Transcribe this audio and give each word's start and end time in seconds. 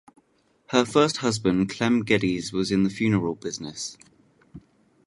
Her 0.69 0.83
first 0.83 1.17
husband 1.17 1.69
Clem 1.69 2.03
Geddes 2.03 2.51
was 2.51 2.71
in 2.71 2.81
the 2.81 2.89
funeral 2.89 3.35
business. 3.35 3.99